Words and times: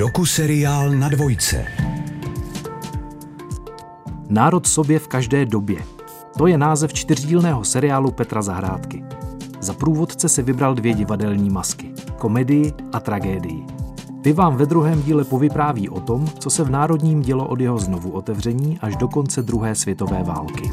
Doku-seriál 0.00 0.90
na 0.90 1.08
dvojce. 1.08 1.66
Národ 4.28 4.66
sobě 4.66 4.98
v 4.98 5.08
každé 5.08 5.46
době. 5.46 5.78
To 6.38 6.46
je 6.46 6.58
název 6.58 6.92
čtyřdílného 6.92 7.64
seriálu 7.64 8.10
Petra 8.10 8.42
Zahrádky. 8.42 9.04
Za 9.60 9.72
průvodce 9.72 10.28
si 10.28 10.42
vybral 10.42 10.74
dvě 10.74 10.94
divadelní 10.94 11.50
masky. 11.50 11.90
Komedii 12.18 12.72
a 12.92 13.00
tragédii. 13.00 13.66
Ty 14.22 14.32
vám 14.32 14.56
ve 14.56 14.66
druhém 14.66 15.02
díle 15.02 15.24
povypráví 15.24 15.88
o 15.88 16.00
tom, 16.00 16.26
co 16.38 16.50
se 16.50 16.64
v 16.64 16.70
Národním 16.70 17.22
dělo 17.22 17.48
od 17.48 17.60
jeho 17.60 17.78
znovu 17.78 18.10
otevření 18.10 18.78
až 18.80 18.96
do 18.96 19.08
konce 19.08 19.42
druhé 19.42 19.74
světové 19.74 20.22
války. 20.22 20.70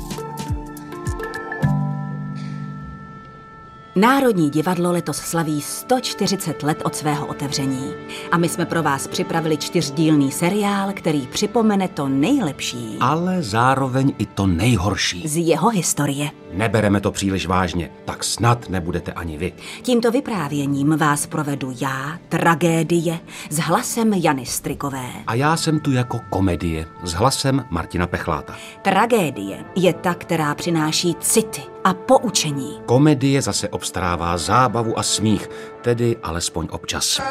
Národní 4.00 4.50
divadlo 4.50 4.91
letos 4.91 5.18
slaví 5.18 5.61
140 5.61 6.63
let 6.63 6.81
od 6.85 6.95
svého 6.95 7.27
otevření. 7.27 7.94
A 8.31 8.38
my 8.38 8.49
jsme 8.49 8.66
pro 8.66 8.84
vás 8.84 9.08
připravili 9.08 9.58
čtyřdílný 9.58 10.31
seriál, 10.31 10.91
který 10.94 11.27
připomene 11.27 11.88
to 11.88 12.07
nejlepší 12.07 12.98
Ale 12.99 13.41
zároveň 13.44 14.13
i 14.18 14.26
to 14.26 14.48
nejhorší. 14.48 15.27
z 15.27 15.38
jeho 15.38 15.70
historie. 15.70 16.30
Nebereme 16.57 17.02
to 17.02 17.11
příliš 17.11 17.47
vážně, 17.47 17.89
tak 18.05 18.23
snad 18.23 18.70
nebudete 18.70 19.11
ani 19.11 19.38
vy. 19.38 19.53
Tímto 19.81 20.11
vyprávěním 20.11 20.98
vás 20.98 21.27
provedu 21.27 21.73
já, 21.81 22.20
tragédie, 22.29 23.20
s 23.49 23.59
hlasem 23.59 24.13
Jany 24.13 24.45
Strikové. 24.45 25.09
A 25.27 25.34
já 25.34 25.57
jsem 25.57 25.79
tu 25.79 25.91
jako 25.91 26.20
komedie 26.29 26.85
s 27.03 27.13
hlasem 27.13 27.65
Martina 27.70 28.07
Pechláta. 28.07 28.55
Tragédie 28.81 29.57
je 29.75 29.93
ta, 29.93 30.13
která 30.13 30.55
přináší 30.55 31.15
city 31.20 31.62
a 31.84 31.93
poučení. 31.93 32.79
Komedie 32.85 33.41
zase 33.41 33.70
obstarává 33.70 34.37
zábavu 34.37 34.99
a 34.99 35.03
smích, 35.03 35.49
tedy 35.81 36.17
alespoň 36.23 36.67
občas. 36.71 37.21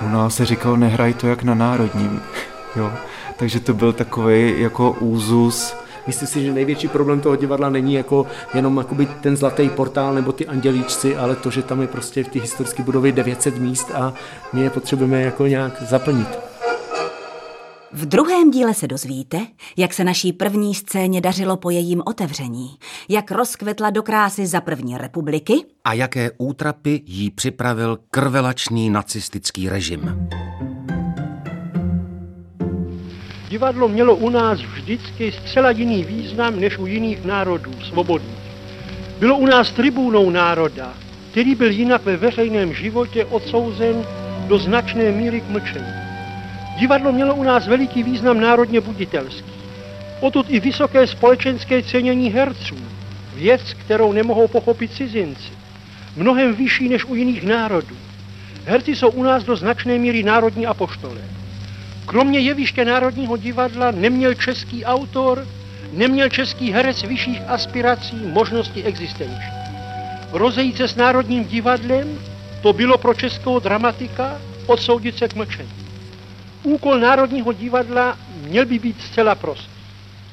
U 0.00 0.08
nás 0.08 0.34
se 0.34 0.44
říkal, 0.44 0.76
nehraj 0.76 1.14
to 1.14 1.26
jak 1.26 1.42
na 1.42 1.54
národním. 1.54 2.22
Jo. 2.76 2.92
Takže 3.38 3.60
to 3.60 3.74
byl 3.74 3.92
takový 3.92 4.60
jako 4.60 4.92
úzus. 5.00 5.74
Myslím 6.06 6.28
si, 6.28 6.44
že 6.44 6.52
největší 6.52 6.88
problém 6.88 7.20
toho 7.20 7.36
divadla 7.36 7.70
není 7.70 7.94
jako 7.94 8.26
jenom 8.54 8.76
jakoby 8.76 9.06
ten 9.06 9.36
zlatý 9.36 9.68
portál 9.68 10.14
nebo 10.14 10.32
ty 10.32 10.46
andělíčci, 10.46 11.16
ale 11.16 11.36
to, 11.36 11.50
že 11.50 11.62
tam 11.62 11.80
je 11.80 11.88
prostě 11.88 12.24
v 12.24 12.28
té 12.28 12.40
historické 12.40 12.82
budově 12.82 13.12
900 13.12 13.58
míst 13.58 13.90
a 13.94 14.14
my 14.52 14.60
je 14.60 14.70
potřebujeme 14.70 15.22
jako 15.22 15.46
nějak 15.46 15.82
zaplnit. 15.82 16.38
V 17.92 18.06
druhém 18.06 18.50
díle 18.50 18.74
se 18.74 18.88
dozvíte, 18.88 19.46
jak 19.76 19.94
se 19.94 20.04
naší 20.04 20.32
první 20.32 20.74
scéně 20.74 21.20
dařilo 21.20 21.56
po 21.56 21.70
jejím 21.70 22.02
otevření, 22.06 22.76
jak 23.08 23.30
rozkvetla 23.30 23.90
do 23.90 24.02
krásy 24.02 24.46
za 24.46 24.60
první 24.60 24.98
republiky 24.98 25.54
A 25.84 25.92
jaké 25.92 26.30
útrapy 26.38 27.02
jí 27.06 27.30
připravil 27.30 27.98
krvelačný 28.10 28.90
nacistický 28.90 29.68
režim. 29.68 30.28
Divadlo 33.48 33.88
mělo 33.88 34.16
u 34.16 34.30
nás 34.30 34.60
vždycky 34.60 35.32
zcela 35.32 35.70
jiný 35.70 36.04
význam 36.04 36.60
než 36.60 36.78
u 36.78 36.86
jiných 36.86 37.24
národů 37.24 37.72
svobodných. 37.82 38.38
Bylo 39.18 39.36
u 39.36 39.46
nás 39.46 39.72
tribůnou 39.72 40.30
národa, 40.30 40.94
který 41.30 41.54
byl 41.54 41.70
jinak 41.70 42.04
ve 42.04 42.16
veřejném 42.16 42.74
životě 42.74 43.24
odsouzen 43.24 44.04
do 44.46 44.58
značné 44.58 45.12
míry 45.12 45.40
k 45.40 45.48
mlčení. 45.48 45.92
Divadlo 46.78 47.12
mělo 47.12 47.34
u 47.34 47.42
nás 47.42 47.66
veliký 47.66 48.02
význam 48.02 48.40
národně 48.40 48.80
buditelský. 48.80 49.52
Odtud 50.20 50.46
i 50.48 50.60
vysoké 50.60 51.06
společenské 51.06 51.82
cenění 51.82 52.30
herců, 52.30 52.76
věc, 53.34 53.74
kterou 53.74 54.12
nemohou 54.12 54.48
pochopit 54.48 54.92
cizinci. 54.92 55.52
Mnohem 56.16 56.54
vyšší 56.54 56.88
než 56.88 57.04
u 57.04 57.14
jiných 57.14 57.42
národů. 57.42 57.96
Herci 58.64 58.96
jsou 58.96 59.10
u 59.10 59.22
nás 59.22 59.44
do 59.44 59.56
značné 59.56 59.98
míry 59.98 60.22
národní 60.22 60.66
apoštolé. 60.66 61.37
Kromě 62.08 62.38
jeviště 62.38 62.84
Národního 62.84 63.36
divadla 63.36 63.90
neměl 63.90 64.34
český 64.34 64.84
autor, 64.84 65.46
neměl 65.92 66.28
český 66.28 66.72
herec 66.72 67.02
vyšších 67.02 67.42
aspirací, 67.46 68.16
možnosti 68.26 68.84
existenční. 68.84 69.58
Rozejít 70.32 70.76
se 70.76 70.88
s 70.88 70.96
Národním 70.96 71.44
divadlem, 71.44 72.18
to 72.60 72.72
bylo 72.72 72.98
pro 72.98 73.14
českého 73.14 73.58
dramatika 73.58 74.40
odsoudit 74.66 75.16
se 75.18 75.28
k 75.28 75.34
mlčení. 75.34 75.68
Úkol 76.62 76.98
Národního 76.98 77.52
divadla 77.52 78.16
měl 78.28 78.66
by 78.66 78.78
být 78.78 79.00
zcela 79.00 79.34
prostý. 79.34 79.82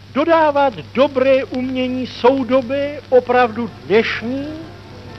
Dodávat 0.09 0.73
dobré 0.73 1.43
umění 1.43 2.07
soudobé, 2.07 3.01
opravdu 3.09 3.67
dnešní, 3.67 4.45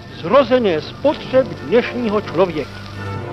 zrozené 0.09 0.81
z 0.81 0.93
potřeb 0.93 1.47
dnešního 1.47 2.21
člověka. 2.21 2.86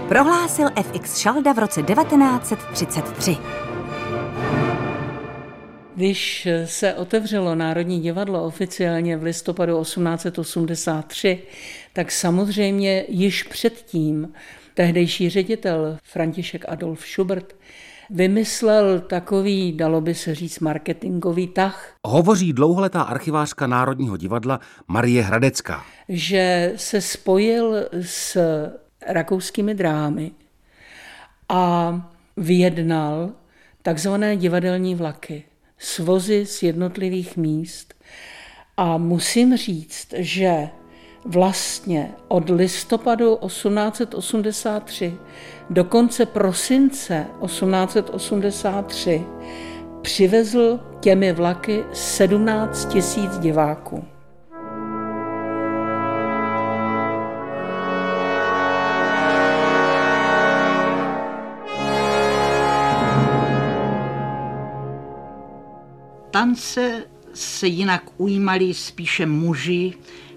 Prohlásil 0.07 0.67
FX 0.81 1.17
Šalda 1.17 1.53
v 1.53 1.59
roce 1.59 1.83
1933. 1.83 3.37
Když 5.95 6.47
se 6.65 6.93
otevřelo 6.93 7.55
Národní 7.55 7.99
divadlo 7.99 8.43
oficiálně 8.45 9.17
v 9.17 9.23
listopadu 9.23 9.81
1883, 9.81 11.39
tak 11.93 12.11
samozřejmě 12.11 13.05
již 13.07 13.43
předtím 13.43 14.33
tehdejší 14.73 15.29
ředitel 15.29 15.97
František 16.03 16.65
Adolf 16.67 17.07
Schubert 17.07 17.55
vymyslel 18.09 18.99
takový, 18.99 19.71
dalo 19.71 20.01
by 20.01 20.15
se 20.15 20.35
říct, 20.35 20.59
marketingový 20.59 21.47
tah, 21.47 21.93
Hovoří 22.07 22.53
dlouholetá 22.53 23.01
archivářka 23.01 23.67
Národního 23.67 24.17
divadla 24.17 24.59
Marie 24.87 25.23
Hradecká. 25.23 25.83
že 26.09 26.73
se 26.75 27.01
spojil 27.01 27.75
s 28.01 28.37
rakouskými 29.07 29.73
drámy 29.73 30.31
a 31.49 31.93
vyjednal 32.37 33.31
takzvané 33.81 34.37
divadelní 34.37 34.95
vlaky, 34.95 35.43
svozy 35.77 36.45
z 36.45 36.63
jednotlivých 36.63 37.37
míst. 37.37 37.93
A 38.77 38.97
musím 38.97 39.57
říct, 39.57 40.13
že 40.17 40.69
vlastně 41.25 42.11
od 42.27 42.49
listopadu 42.49 43.39
1883 43.45 45.17
do 45.69 45.83
konce 45.83 46.25
prosince 46.25 47.25
1883 47.45 49.25
přivezl 50.01 50.79
těmi 50.99 51.33
vlaky 51.33 51.83
17 51.93 52.85
tisíc 52.85 53.37
diváků. 53.39 54.12
Tance 66.53 67.03
se 67.33 67.67
jinak 67.67 68.03
ujímali 68.17 68.73
spíše 68.73 69.25
muži, 69.25 69.93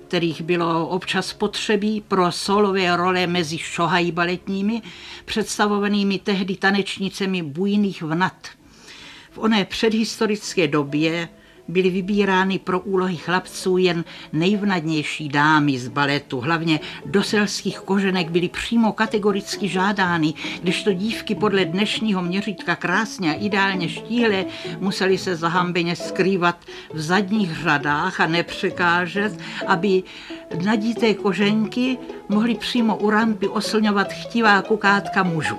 kterých 0.08 0.42
bylo 0.42 0.88
občas 0.88 1.32
potřebí 1.32 2.00
pro 2.00 2.32
solové 2.32 2.96
role 2.96 3.26
mezi 3.26 3.58
šohají 3.58 4.12
baletními, 4.12 4.82
představovanými 5.24 6.18
tehdy 6.18 6.56
tanečnicemi 6.56 7.42
bujných 7.42 8.02
vnat. 8.02 8.48
V 9.30 9.38
oné 9.38 9.64
předhistorické 9.64 10.68
době 10.68 11.28
byly 11.68 11.90
vybírány 11.90 12.58
pro 12.58 12.80
úlohy 12.80 13.16
chlapců 13.16 13.76
jen 13.78 14.04
nejvnadnější 14.32 15.28
dámy 15.28 15.78
z 15.78 15.88
baletu. 15.88 16.40
Hlavně 16.40 16.80
do 17.06 17.22
selských 17.22 17.78
koženek 17.78 18.30
byly 18.30 18.48
přímo 18.48 18.92
kategoricky 18.92 19.68
žádány, 19.68 20.34
když 20.62 20.82
to 20.82 20.92
dívky 20.92 21.34
podle 21.34 21.64
dnešního 21.64 22.22
měřítka 22.22 22.76
krásně 22.76 23.30
a 23.30 23.38
ideálně 23.38 23.88
štíhlé 23.88 24.44
museli 24.80 25.18
se 25.18 25.36
zahambeně 25.36 25.96
skrývat 25.96 26.56
v 26.92 27.00
zadních 27.00 27.62
řadách 27.62 28.20
a 28.20 28.26
nepřekážet, 28.26 29.38
aby 29.66 30.02
nadité 30.64 31.14
koženky 31.14 31.98
mohly 32.28 32.54
přímo 32.54 32.96
u 32.96 33.10
rampy 33.10 33.48
oslňovat 33.48 34.12
chtivá 34.12 34.62
kukátka 34.62 35.22
mužů. 35.22 35.56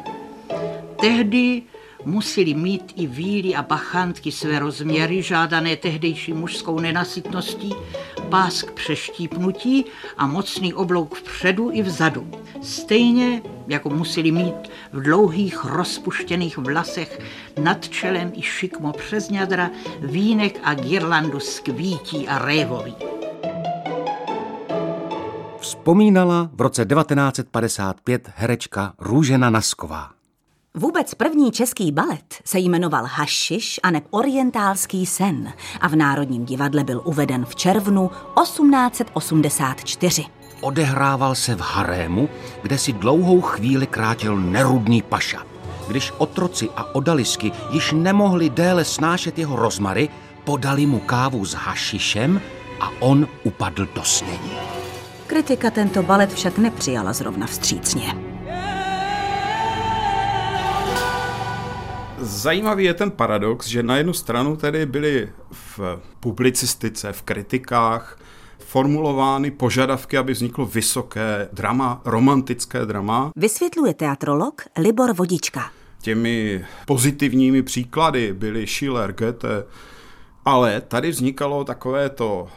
Tehdy 1.02 1.62
museli 2.08 2.54
mít 2.54 2.94
i 2.96 3.08
víly 3.08 3.56
a 3.56 3.62
bachantky 3.62 4.32
své 4.32 4.60
rozměry, 4.60 5.22
žádané 5.22 5.76
tehdejší 5.76 6.34
mužskou 6.34 6.80
nenasytností, 6.80 7.74
pás 8.30 8.64
k 8.64 8.72
přeštípnutí 8.72 9.86
a 10.18 10.28
mocný 10.28 10.74
oblouk 10.74 11.16
vpředu 11.16 11.70
i 11.74 11.82
vzadu. 11.82 12.32
Stejně 12.62 13.42
jako 13.68 13.90
museli 13.90 14.32
mít 14.32 14.56
v 14.94 15.02
dlouhých 15.02 15.66
rozpuštěných 15.66 16.58
vlasech 16.58 17.20
nad 17.62 17.90
čelem 17.90 18.32
i 18.36 18.42
šikmo 18.42 18.94
přes 18.94 19.30
ňadra, 19.30 19.70
vínek 20.00 20.60
a 20.64 20.74
girlandu 20.74 21.40
z 21.40 21.60
kvítí 21.60 22.28
a 22.28 22.46
révoví. 22.46 22.96
Vzpomínala 25.60 26.50
v 26.54 26.62
roce 26.62 26.86
1955 26.86 28.30
herečka 28.36 28.94
Růžena 29.00 29.50
Nasková. 29.50 30.17
Vůbec 30.80 31.14
první 31.14 31.52
český 31.52 31.92
balet 31.92 32.42
se 32.46 32.60
jmenoval 32.60 33.06
Hašiš 33.06 33.80
a 33.84 33.92
neb 33.92 34.04
Orientálský 34.10 35.06
sen 35.06 35.54
a 35.82 35.88
v 35.88 35.96
Národním 35.96 36.46
divadle 36.46 36.84
byl 36.84 37.02
uveden 37.06 37.46
v 37.46 37.56
červnu 37.56 38.12
1884. 38.44 40.26
odehrával 40.62 41.36
se 41.36 41.56
v 41.56 41.60
harému, 41.60 42.30
kde 42.62 42.78
si 42.78 42.94
dlouhou 42.94 43.42
chvíli 43.42 43.88
krátil 43.88 44.38
nerudný 44.38 45.02
paša. 45.02 45.44
Když 45.88 46.14
otroci 46.18 46.70
a 46.76 46.96
odalisky 46.96 47.52
již 47.72 47.92
nemohli 47.92 48.50
déle 48.50 48.86
snášet 48.86 49.40
jeho 49.40 49.56
rozmary, 49.56 50.10
podali 50.44 50.86
mu 50.86 51.00
kávu 51.00 51.46
s 51.46 51.54
hašišem 51.54 52.42
a 52.80 52.90
on 53.00 53.28
upadl 53.44 53.88
do 53.96 54.04
snění. 54.04 54.52
Kritika 55.28 55.72
tento 55.72 56.04
balet 56.04 56.34
však 56.34 56.58
nepřijala 56.58 57.14
zrovna 57.14 57.48
vstřícně. 57.48 58.27
Zajímavý 62.20 62.84
je 62.84 62.94
ten 62.94 63.12
paradox, 63.12 63.68
že 63.68 63.84
na 63.84 63.98
jednu 63.98 64.14
stranu 64.14 64.56
tedy 64.56 64.86
byly 64.86 65.30
v 65.52 65.80
publicistice, 66.20 67.14
v 67.14 67.22
kritikách 67.22 68.20
formulovány 68.60 69.52
požadavky, 69.52 70.18
aby 70.18 70.34
vzniklo 70.34 70.66
vysoké 70.66 71.50
drama, 71.54 72.02
romantické 72.06 72.86
drama. 72.86 73.32
Vysvětluje 73.36 73.94
teatrolog 73.94 74.62
Libor 74.78 75.14
Vodička. 75.14 75.72
Těmi 76.02 76.66
pozitivními 76.86 77.64
příklady 77.64 78.34
byly 78.34 78.68
Schiller, 78.68 79.14
Goethe, 79.14 79.64
ale 80.46 80.82
tady 80.82 81.10
vznikalo 81.10 81.64
takové 81.64 82.10
to 82.10 82.48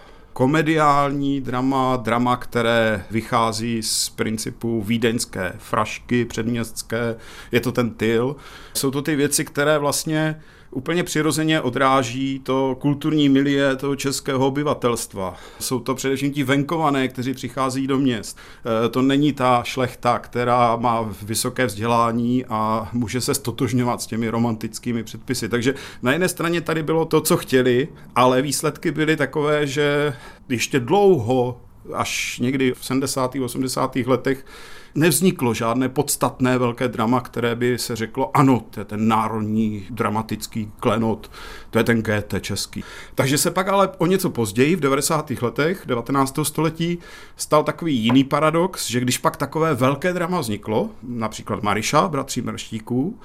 komediální 0.40 1.40
drama, 1.40 1.96
drama, 1.96 2.36
které 2.36 3.04
vychází 3.10 3.82
z 3.82 4.08
principu 4.08 4.82
vídeňské 4.82 5.52
frašky 5.58 6.24
předměstské, 6.24 7.16
je 7.52 7.60
to 7.60 7.72
ten 7.72 7.90
tyl. 7.90 8.36
Jsou 8.74 8.90
to 8.90 9.02
ty 9.02 9.16
věci, 9.16 9.44
které 9.44 9.78
vlastně 9.78 10.40
úplně 10.70 11.04
přirozeně 11.04 11.60
odráží 11.60 12.38
to 12.38 12.76
kulturní 12.80 13.28
milie 13.28 13.76
toho 13.76 13.96
českého 13.96 14.46
obyvatelstva. 14.46 15.34
Jsou 15.60 15.80
to 15.80 15.94
především 15.94 16.32
ti 16.32 16.44
venkované, 16.44 17.08
kteří 17.08 17.34
přichází 17.34 17.86
do 17.86 17.98
měst. 17.98 18.38
E, 18.86 18.88
to 18.88 19.02
není 19.02 19.32
ta 19.32 19.62
šlechta, 19.64 20.18
která 20.18 20.76
má 20.76 21.14
vysoké 21.22 21.66
vzdělání 21.66 22.44
a 22.48 22.88
může 22.92 23.20
se 23.20 23.34
stotožňovat 23.34 24.02
s 24.02 24.06
těmi 24.06 24.28
romantickými 24.28 25.02
předpisy. 25.02 25.48
Takže 25.48 25.74
na 26.02 26.12
jedné 26.12 26.28
straně 26.28 26.60
tady 26.60 26.82
bylo 26.82 27.04
to, 27.04 27.20
co 27.20 27.36
chtěli, 27.36 27.88
ale 28.16 28.42
výsledky 28.42 28.90
byly 28.90 29.16
takové, 29.16 29.66
že 29.66 30.14
ještě 30.48 30.80
dlouho 30.80 31.60
až 31.94 32.38
někdy 32.38 32.72
v 32.72 32.84
70. 32.84 33.36
80. 33.44 33.96
letech 33.96 34.44
nevzniklo 34.94 35.54
žádné 35.54 35.88
podstatné 35.88 36.58
velké 36.58 36.88
drama, 36.88 37.20
které 37.20 37.56
by 37.56 37.78
se 37.78 37.96
řeklo, 37.96 38.36
ano, 38.36 38.64
to 38.70 38.80
je 38.80 38.84
ten 38.84 39.08
národní 39.08 39.86
dramatický 39.90 40.72
klenot, 40.80 41.30
to 41.70 41.78
je 41.78 41.84
ten 41.84 42.02
GT 42.02 42.34
český. 42.40 42.84
Takže 43.14 43.38
se 43.38 43.50
pak 43.50 43.68
ale 43.68 43.88
o 43.98 44.06
něco 44.06 44.30
později, 44.30 44.76
v 44.76 44.80
90. 44.80 45.30
letech 45.42 45.82
19. 45.86 46.38
století, 46.42 46.98
stal 47.36 47.64
takový 47.64 47.96
jiný 47.96 48.24
paradox, 48.24 48.90
že 48.90 49.00
když 49.00 49.18
pak 49.18 49.36
takové 49.36 49.74
velké 49.74 50.12
drama 50.12 50.40
vzniklo, 50.40 50.90
například 51.02 51.62
Mariša, 51.62 52.08
bratří 52.08 52.42
Mrštíků, 52.42 53.18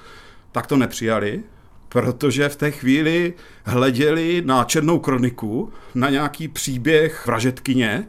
tak 0.52 0.66
to 0.66 0.76
nepřijali, 0.76 1.42
protože 1.88 2.48
v 2.48 2.56
té 2.56 2.70
chvíli 2.70 3.34
hleděli 3.64 4.42
na 4.46 4.64
černou 4.64 4.98
kroniku, 4.98 5.72
na 5.94 6.10
nějaký 6.10 6.48
příběh 6.48 7.26
vražetkyně, 7.26 8.06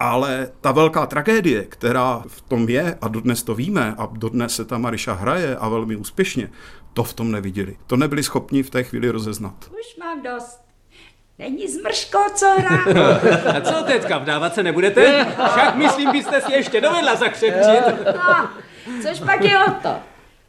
ale 0.00 0.50
ta 0.60 0.72
velká 0.72 1.06
tragédie, 1.06 1.64
která 1.64 2.22
v 2.26 2.40
tom 2.40 2.68
je, 2.68 2.98
a 3.00 3.08
dodnes 3.08 3.42
to 3.42 3.54
víme, 3.54 3.94
a 3.98 4.08
dodnes 4.12 4.54
se 4.56 4.64
ta 4.64 4.78
Mariša 4.78 5.12
hraje 5.12 5.56
a 5.56 5.68
velmi 5.68 5.96
úspěšně, 5.96 6.50
to 6.92 7.04
v 7.04 7.12
tom 7.12 7.32
neviděli. 7.32 7.76
To 7.86 7.96
nebyli 7.96 8.22
schopni 8.22 8.62
v 8.62 8.70
té 8.70 8.82
chvíli 8.82 9.10
rozeznat. 9.10 9.54
Už 9.70 9.96
mám 9.96 10.22
dost. 10.22 10.60
Není 11.38 11.68
zmrško, 11.68 12.18
co 12.34 12.46
hrá. 12.58 12.84
a 13.56 13.60
co 13.72 13.84
teďka, 13.84 14.18
vdávat 14.18 14.54
se 14.54 14.62
nebudete? 14.62 15.26
Však 15.34 15.74
myslím, 15.74 16.12
byste 16.12 16.40
si 16.40 16.52
ještě 16.52 16.80
dovedla 16.80 17.16
zakřepčit. 17.16 18.04
No, 18.16 18.48
což 19.02 19.20
pak 19.20 19.44
je 19.44 19.64
o 19.64 19.70
to. 19.70 19.96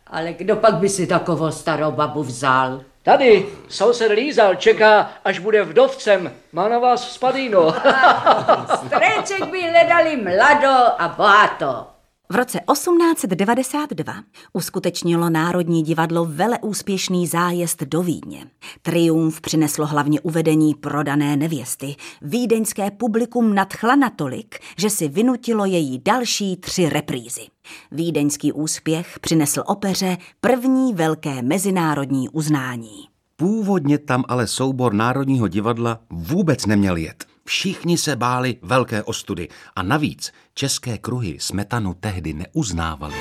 Ale 0.07 0.33
kdo 0.33 0.55
pak 0.55 0.75
by 0.75 0.89
si 0.89 1.07
takovou 1.07 1.51
starou 1.51 1.91
babu 1.91 2.23
vzal? 2.23 2.81
Tady 3.09 3.45
soused 3.69 4.11
Lízal 4.11 4.55
čeká, 4.55 5.09
až 5.25 5.39
bude 5.39 5.63
vdovcem. 5.63 6.33
Má 6.51 6.69
na 6.69 6.79
vás 6.79 7.11
spadíno. 7.11 7.71
Streček 8.85 9.43
by 9.43 9.61
hledali 9.61 10.17
mlado 10.17 11.01
a 11.01 11.13
bohato. 11.17 11.87
V 12.33 12.35
roce 12.35 12.59
1892 12.73 14.13
uskutečnilo 14.53 15.29
Národní 15.29 15.83
divadlo 15.83 16.25
vele 16.25 16.59
úspěšný 16.61 17.27
zájezd 17.27 17.83
do 17.83 18.03
Vídně. 18.03 18.45
Triumf 18.81 19.41
přineslo 19.41 19.85
hlavně 19.85 20.21
uvedení 20.21 20.75
prodané 20.75 21.37
nevěsty. 21.37 21.95
Vídeňské 22.21 22.91
publikum 22.91 23.55
nadchla 23.55 23.95
natolik, 23.95 24.59
že 24.77 24.89
si 24.89 25.07
vynutilo 25.07 25.65
její 25.65 26.01
další 26.05 26.57
tři 26.57 26.89
reprízy. 26.89 27.41
Vídeňský 27.91 28.51
úspěch 28.51 29.19
přinesl 29.19 29.63
opeře 29.65 30.17
první 30.41 30.93
velké 30.93 31.41
mezinárodní 31.41 32.29
uznání. 32.29 33.07
Původně 33.35 33.97
tam 33.97 34.23
ale 34.27 34.47
soubor 34.47 34.93
Národního 34.93 35.47
divadla 35.47 35.99
vůbec 36.09 36.65
neměl 36.65 36.97
jet. 36.97 37.25
Všichni 37.49 37.97
se 37.97 38.15
báli 38.15 38.55
velké 38.61 39.03
ostudy 39.03 39.47
a 39.75 39.83
navíc 39.83 40.31
české 40.53 40.97
kruhy 40.97 41.37
smetanu 41.39 41.93
tehdy 41.93 42.33
neuznávaly. 42.33 43.15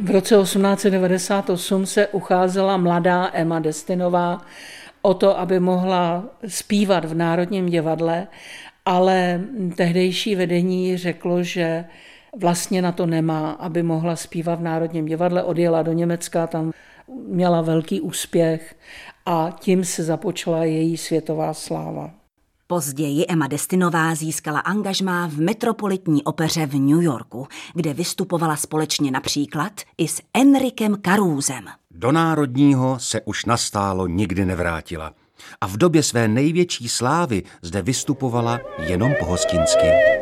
V 0.00 0.10
roce 0.10 0.36
1898 0.42 1.86
se 1.86 2.06
ucházela 2.06 2.76
mladá 2.76 3.30
Emma 3.32 3.58
Destinová 3.58 4.46
o 5.02 5.14
to, 5.14 5.38
aby 5.38 5.60
mohla 5.60 6.24
zpívat 6.46 7.04
v 7.04 7.14
Národním 7.14 7.66
divadle, 7.66 8.26
ale 8.84 9.40
tehdejší 9.76 10.34
vedení 10.34 10.96
řeklo, 10.96 11.42
že 11.42 11.84
vlastně 12.40 12.82
na 12.82 12.92
to 12.92 13.06
nemá, 13.06 13.50
aby 13.50 13.82
mohla 13.82 14.16
zpívat 14.16 14.58
v 14.58 14.62
Národním 14.62 15.06
divadle. 15.06 15.42
Odjela 15.42 15.82
do 15.82 15.92
Německa, 15.92 16.46
tam 16.46 16.72
měla 17.26 17.62
velký 17.62 18.00
úspěch 18.00 18.76
a 19.26 19.50
tím 19.60 19.84
se 19.84 20.02
započala 20.02 20.64
její 20.64 20.96
světová 20.96 21.54
sláva. 21.54 22.10
Později 22.66 23.24
Emma 23.28 23.46
Destinová 23.46 24.14
získala 24.14 24.60
angažmá 24.60 25.26
v 25.26 25.38
Metropolitní 25.38 26.24
opeře 26.24 26.66
v 26.66 26.74
New 26.74 27.02
Yorku, 27.02 27.46
kde 27.74 27.94
vystupovala 27.94 28.56
společně 28.56 29.10
například 29.10 29.72
i 29.98 30.08
s 30.08 30.22
Enrikem 30.34 30.96
Caruzem. 31.04 31.64
Do 31.90 32.12
národního 32.12 32.98
se 32.98 33.20
už 33.20 33.44
nastálo 33.44 34.06
nikdy 34.06 34.44
nevrátila 34.44 35.14
a 35.60 35.66
v 35.66 35.76
době 35.76 36.02
své 36.02 36.28
největší 36.28 36.88
slávy 36.88 37.42
zde 37.62 37.82
vystupovala 37.82 38.60
jenom 38.78 39.12
pohostinsky. 39.20 40.21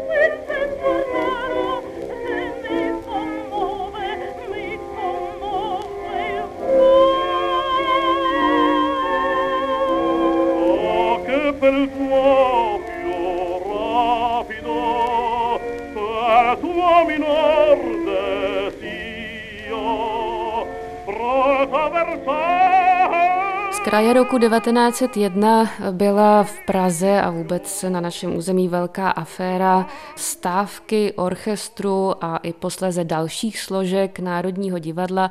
Kraje 23.90 24.12
roku 24.12 24.38
1901 24.38 25.70
byla 25.90 26.42
v 26.42 26.59
Praze 26.66 27.20
a 27.20 27.30
vůbec 27.30 27.85
na 27.88 28.00
našem 28.00 28.37
území 28.37 28.68
velká 28.68 29.11
aféra 29.11 29.87
stávky 30.16 31.12
orchestru 31.12 32.25
a 32.25 32.37
i 32.37 32.52
posléze 32.52 33.04
dalších 33.04 33.61
složek 33.61 34.18
Národního 34.18 34.78
divadla, 34.78 35.30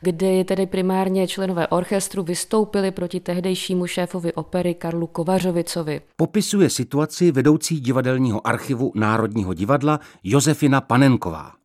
kdy 0.00 0.44
tedy 0.44 0.66
primárně 0.66 1.28
členové 1.28 1.68
orchestru 1.68 2.22
vystoupili 2.22 2.90
proti 2.90 3.20
tehdejšímu 3.20 3.86
šéfovi 3.86 4.32
opery 4.32 4.74
Karlu 4.74 5.06
Kovařovicovi. 5.06 6.00
Popisuje 6.16 6.70
situaci 6.70 7.32
vedoucí 7.32 7.80
divadelního 7.80 8.46
archivu 8.46 8.92
Národního 8.94 9.54
divadla 9.54 10.00
Josefina 10.24 10.80
Panenková. 10.80 11.59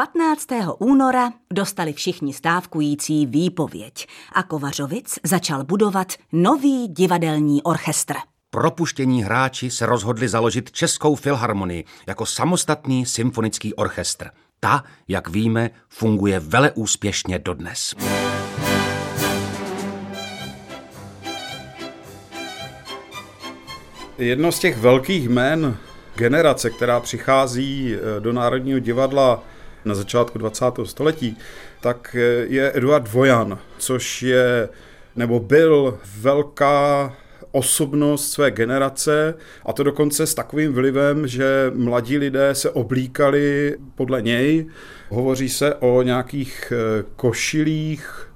15. 0.00 0.46
února 0.78 1.32
dostali 1.52 1.92
všichni 1.92 2.32
stávkující 2.32 3.26
výpověď 3.26 4.06
a 4.32 4.42
Kovařovic 4.42 5.18
začal 5.24 5.64
budovat 5.64 6.12
nový 6.32 6.88
divadelní 6.88 7.62
orchestr. 7.62 8.14
Propuštění 8.50 9.22
hráči 9.22 9.70
se 9.70 9.86
rozhodli 9.86 10.28
založit 10.28 10.70
Českou 10.70 11.14
filharmonii 11.14 11.84
jako 12.06 12.26
samostatný 12.26 13.06
symfonický 13.06 13.74
orchestr. 13.74 14.30
Ta, 14.60 14.84
jak 15.08 15.28
víme, 15.28 15.70
funguje 15.88 16.40
vele 16.40 16.70
úspěšně 16.70 17.38
dodnes. 17.38 17.94
Jedno 24.18 24.52
z 24.52 24.58
těch 24.58 24.78
velkých 24.78 25.28
jmen 25.28 25.76
generace, 26.14 26.70
která 26.70 27.00
přichází 27.00 27.94
eh, 27.94 28.20
do 28.20 28.32
Národního 28.32 28.78
divadla 28.78 29.42
na 29.84 29.94
začátku 29.94 30.38
20. 30.38 30.64
století, 30.84 31.38
tak 31.80 32.16
je 32.48 32.72
Eduard 32.74 33.12
Vojan, 33.12 33.58
což 33.78 34.22
je 34.22 34.68
nebo 35.16 35.40
byl 35.40 35.98
velká 36.20 37.12
osobnost 37.52 38.32
své 38.32 38.50
generace 38.50 39.34
a 39.66 39.72
to 39.72 39.82
dokonce 39.82 40.26
s 40.26 40.34
takovým 40.34 40.72
vlivem, 40.72 41.26
že 41.26 41.72
mladí 41.74 42.18
lidé 42.18 42.54
se 42.54 42.70
oblíkali 42.70 43.76
podle 43.94 44.22
něj. 44.22 44.66
Hovoří 45.08 45.48
se 45.48 45.74
o 45.74 46.02
nějakých 46.02 46.72
eh, 46.72 47.04
košilích 47.16 48.29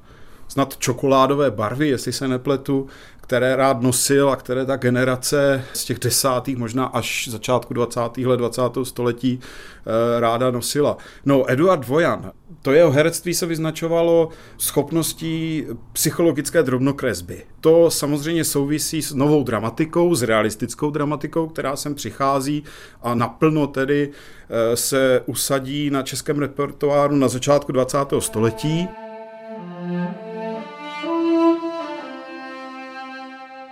snad 0.55 0.77
čokoládové 0.79 1.51
barvy, 1.51 1.89
jestli 1.89 2.13
se 2.13 2.29
nepletu, 2.29 2.87
které 3.21 3.57
rád 3.57 3.83
nosil 3.83 4.31
a 4.31 4.37
které 4.37 4.67
ta 4.67 4.77
generace 4.77 5.65
z 5.73 5.85
těch 5.85 5.99
desátých, 5.99 6.57
možná 6.57 6.85
až 6.87 7.29
začátku 7.29 7.75
20. 7.75 8.01
let 8.25 8.37
20. 8.37 8.63
století 8.83 9.41
eh, 9.41 10.21
ráda 10.21 10.51
nosila. 10.51 10.97
No, 11.25 11.51
Eduard 11.51 11.89
Vojan, 11.89 12.33
to 12.63 12.73
jeho 12.73 12.91
herectví 12.91 13.35
se 13.35 13.47
vyznačovalo 13.47 14.29
schopností 14.59 15.67
psychologické 15.93 16.63
drobnokresby. 16.63 17.43
To 17.61 17.91
samozřejmě 17.91 18.45
souvisí 18.45 19.03
s 19.03 19.15
novou 19.15 19.45
dramatikou, 19.45 20.15
s 20.15 20.23
realistickou 20.23 20.91
dramatikou, 20.91 21.49
která 21.49 21.77
sem 21.77 21.95
přichází 21.95 22.65
a 23.03 23.15
naplno 23.15 23.67
tedy 23.67 24.11
eh, 24.11 24.77
se 24.77 25.23
usadí 25.27 25.91
na 25.91 26.03
českém 26.03 26.39
repertoáru 26.39 27.17
na 27.17 27.29
začátku 27.29 27.73
20. 27.73 27.99
století. 28.19 28.89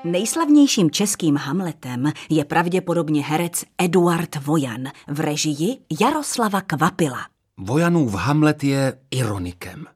Nejslavnějším 0.05 0.91
českým 0.91 1.37
Hamletem 1.37 2.13
je 2.31 2.45
pravděpodobně 2.45 3.25
herec 3.25 3.65
Eduard 3.79 4.37
Vojan 4.37 4.85
v 5.09 5.21
režii 5.21 5.79
Jaroslava 6.01 6.61
Kvapila. 6.61 7.27
Vojanův 7.57 8.15
Hamlet 8.15 8.65
je 8.65 8.99
ironikem. 9.11 9.87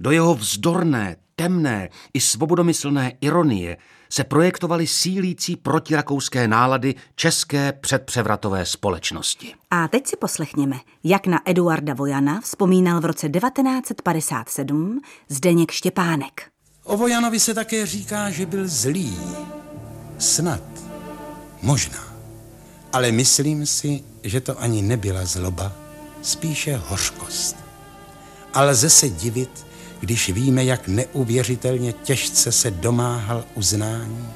Do 0.00 0.10
jeho 0.10 0.34
vzdorné, 0.34 1.16
temné 1.36 1.88
i 2.14 2.20
svobodomyslné 2.20 3.12
ironie 3.20 3.76
se 4.08 4.24
projektovaly 4.24 4.86
sílící 4.86 5.56
protirakouské 5.56 6.48
nálady 6.48 6.94
české 7.14 7.72
předpřevratové 7.72 8.66
společnosti. 8.66 9.54
A 9.70 9.88
teď 9.88 10.06
si 10.06 10.16
poslechněme, 10.16 10.76
jak 11.04 11.26
na 11.26 11.40
Eduarda 11.44 11.94
Vojana 11.94 12.40
vzpomínal 12.40 13.00
v 13.00 13.04
roce 13.04 13.28
1957 13.28 15.00
Zdeněk 15.28 15.70
Štěpánek. 15.70 16.53
O 16.84 16.96
Vojanovi 16.96 17.40
se 17.40 17.54
také 17.54 17.86
říká, 17.86 18.30
že 18.30 18.46
byl 18.46 18.68
zlý. 18.68 19.18
Snad. 20.18 20.62
Možná. 21.62 22.14
Ale 22.92 23.12
myslím 23.12 23.66
si, 23.66 24.02
že 24.22 24.40
to 24.40 24.60
ani 24.60 24.82
nebyla 24.82 25.24
zloba, 25.24 25.72
spíše 26.22 26.76
hořkost. 26.76 27.56
A 28.52 28.62
lze 28.62 28.90
se 28.90 29.08
divit, 29.08 29.66
když 30.00 30.28
víme, 30.28 30.64
jak 30.64 30.88
neuvěřitelně 30.88 31.92
těžce 31.92 32.52
se 32.52 32.70
domáhal 32.70 33.44
uznání, 33.54 34.28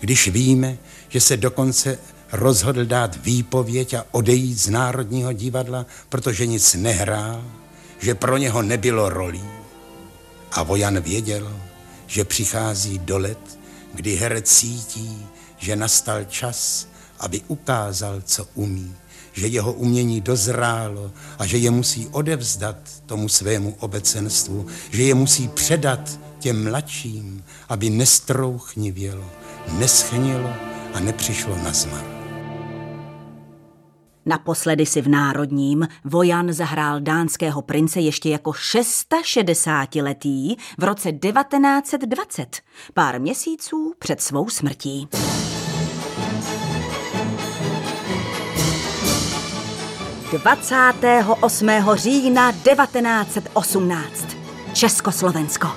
když 0.00 0.28
víme, 0.28 0.78
že 1.08 1.20
se 1.20 1.36
dokonce 1.36 1.98
rozhodl 2.32 2.84
dát 2.84 3.24
výpověď 3.24 3.94
a 3.94 4.06
odejít 4.10 4.58
z 4.58 4.68
Národního 4.68 5.32
divadla, 5.32 5.86
protože 6.08 6.46
nic 6.46 6.74
nehrál, 6.74 7.44
že 7.98 8.14
pro 8.14 8.36
něho 8.36 8.62
nebylo 8.62 9.08
rolí. 9.08 9.63
A 10.54 10.62
Vojan 10.62 11.00
věděl, 11.00 11.60
že 12.06 12.24
přichází 12.24 12.98
do 12.98 13.18
let, 13.18 13.58
kdy 13.94 14.16
herec 14.16 14.48
cítí, 14.48 15.26
že 15.58 15.76
nastal 15.76 16.24
čas, 16.24 16.88
aby 17.20 17.40
ukázal, 17.48 18.22
co 18.24 18.46
umí, 18.54 18.94
že 19.32 19.46
jeho 19.46 19.72
umění 19.72 20.20
dozrálo 20.20 21.10
a 21.38 21.46
že 21.46 21.58
je 21.58 21.70
musí 21.70 22.08
odevzdat 22.10 22.76
tomu 23.06 23.28
svému 23.28 23.76
obecenstvu, 23.80 24.66
že 24.90 25.02
je 25.02 25.14
musí 25.14 25.48
předat 25.48 26.20
těm 26.38 26.64
mladším, 26.70 27.44
aby 27.68 27.90
nestrouchnivělo, 27.90 29.30
neschnilo 29.72 30.52
a 30.94 31.00
nepřišlo 31.00 31.56
na 31.56 31.72
zmar. 31.72 32.13
Naposledy 34.26 34.86
si 34.86 35.00
v 35.00 35.08
Národním 35.08 35.88
Vojan 36.04 36.52
zahrál 36.52 37.00
dánského 37.00 37.62
prince 37.62 38.00
ještě 38.00 38.28
jako 38.28 38.50
660-letý 38.50 40.56
v 40.78 40.84
roce 40.84 41.12
1920, 41.12 42.60
pár 42.94 43.20
měsíců 43.20 43.94
před 43.98 44.20
svou 44.20 44.48
smrtí. 44.48 45.08
Dvacátého 50.38 51.34
28. 51.34 51.70
října 51.94 52.52
1918. 52.52 54.26
Československo. 54.72 55.68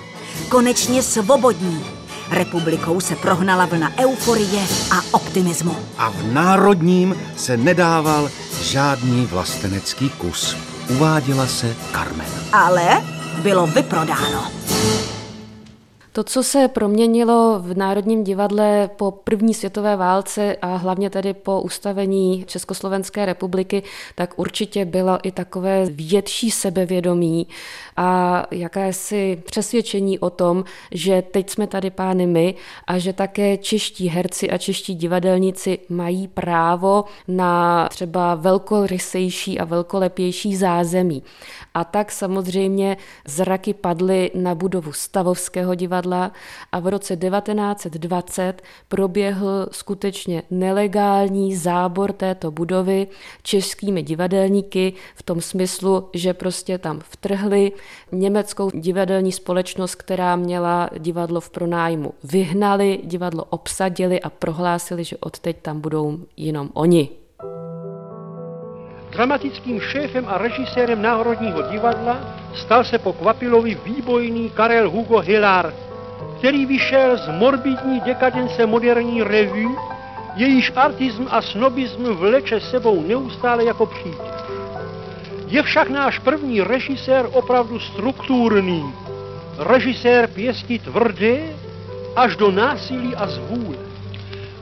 Konečně 0.50 1.04
svobodní 1.04 1.97
Republikou 2.32 3.00
se 3.00 3.16
prohnala 3.16 3.66
vlna 3.66 3.92
euforie 4.00 4.62
a 4.92 5.02
optimismu. 5.12 5.76
A 5.98 6.10
v 6.10 6.34
Národním 6.34 7.16
se 7.36 7.58
nedával 7.58 8.30
žádný 8.62 9.26
vlastenecký 9.26 10.10
kus. 10.10 10.58
Uváděla 10.90 11.48
se 11.48 11.76
Carmen. 11.92 12.28
Ale 12.54 13.04
bylo 13.44 13.68
vyprodáno. 13.68 14.52
To, 16.18 16.24
co 16.24 16.44
se 16.44 16.68
proměnilo 16.68 17.60
v 17.60 17.78
Národním 17.78 18.24
divadle 18.24 18.90
po 18.96 19.12
první 19.12 19.54
světové 19.54 19.96
válce 19.96 20.56
a 20.62 20.76
hlavně 20.76 21.10
tedy 21.10 21.34
po 21.34 21.62
ustavení 21.62 22.44
Československé 22.48 23.26
republiky, 23.26 23.84
tak 24.16 24.40
určitě 24.40 24.86
bylo 24.86 25.20
i 25.24 25.32
takové 25.32 25.86
větší 25.86 26.52
sebevědomí 26.52 27.48
a 27.98 28.44
jakési 28.52 29.42
přesvědčení 29.46 30.20
o 30.20 30.30
tom, 30.30 30.64
že 30.92 31.22
teď 31.22 31.50
jsme 31.50 31.68
tady 31.68 31.90
pány 31.90 32.28
my 32.28 32.56
a 32.88 32.98
že 32.98 33.14
také 33.14 33.58
čeští 33.58 34.08
herci 34.08 34.50
a 34.50 34.58
čeští 34.58 34.96
divadelníci 34.96 35.80
mají 35.90 36.28
právo 36.28 37.06
na 37.28 37.88
třeba 37.90 38.36
velkorysejší 38.36 39.60
a 39.60 39.66
velkolepější 39.66 40.56
zázemí. 40.56 41.24
A 41.74 41.84
tak 41.84 42.12
samozřejmě 42.12 42.98
zraky 43.28 43.74
padly 43.74 44.32
na 44.36 44.56
budovu 44.56 44.94
Stavovského 44.94 45.76
divadla 45.76 46.32
a 46.72 46.80
v 46.80 46.88
roce 46.88 47.18
1920 47.18 48.62
proběhl 48.88 49.68
skutečně 49.72 50.44
nelegální 50.52 51.56
zábor 51.56 52.12
této 52.12 52.52
budovy 52.52 53.08
českými 53.44 54.04
divadelníky 54.04 54.94
v 55.16 55.24
tom 55.24 55.42
smyslu, 55.42 56.10
že 56.14 56.34
prostě 56.34 56.78
tam 56.78 57.00
vtrhli 57.00 57.72
německou 58.12 58.70
divadelní 58.74 59.32
společnost, 59.32 59.96
která 59.96 60.36
měla 60.36 60.90
divadlo 60.98 61.42
v 61.42 61.50
pronájmu. 61.50 62.14
Vyhnali, 62.24 63.00
divadlo 63.04 63.44
obsadili 63.44 64.22
a 64.22 64.30
prohlásili, 64.30 65.04
že 65.04 65.18
odteď 65.20 65.58
tam 65.62 65.82
budou 65.82 66.18
jenom 66.38 66.70
oni. 66.74 67.10
Dramatickým 69.12 69.80
šéfem 69.80 70.26
a 70.28 70.38
režisérem 70.38 71.02
Národního 71.02 71.62
divadla 71.62 72.20
stal 72.56 72.84
se 72.84 73.00
po 73.00 73.14
Kvapilovi 73.14 73.78
výbojný 73.86 74.50
Karel 74.50 74.90
Hugo 74.90 75.20
Hillar, 75.20 75.74
který 76.38 76.66
vyšel 76.66 77.18
z 77.18 77.30
morbidní 77.40 78.02
dekadence 78.02 78.66
moderní 78.66 79.24
revue, 79.24 79.76
jejíž 80.36 80.72
artism 80.76 81.26
a 81.30 81.42
snobism 81.42 82.04
vleče 82.04 82.60
sebou 82.60 83.02
neustále 83.02 83.66
jako 83.66 83.86
přítel. 83.86 84.57
Je 85.48 85.64
však 85.64 85.90
náš 85.90 86.20
první 86.20 86.62
režisér 86.62 87.30
opravdu 87.32 87.80
strukturní. 87.80 88.94
Režisér 89.58 90.28
pěstí 90.28 90.80
tvrdé 90.80 91.40
až 92.16 92.36
do 92.36 92.52
násilí 92.52 93.16
a 93.16 93.28
zvůle. 93.28 93.78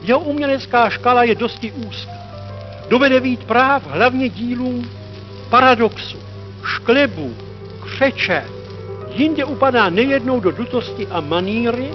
Jeho 0.02 0.20
umělecká 0.20 0.90
škala 0.90 1.22
je 1.22 1.34
dosti 1.34 1.72
úzká. 1.72 2.12
Dovede 2.88 3.20
vít 3.20 3.44
práv 3.44 3.86
hlavně 3.86 4.28
dílům 4.28 4.90
paradoxu, 5.50 6.18
šklebu, 6.64 7.34
křeče. 7.80 8.44
Jinde 9.14 9.44
upadá 9.44 9.90
nejednou 9.90 10.40
do 10.40 10.50
dutosti 10.50 11.06
a 11.06 11.20
maníry, 11.20 11.90